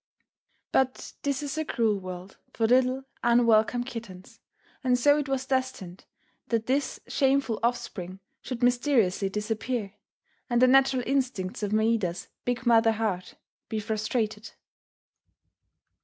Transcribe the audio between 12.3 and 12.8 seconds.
big